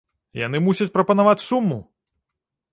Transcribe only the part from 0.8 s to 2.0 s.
прапанаваць суму!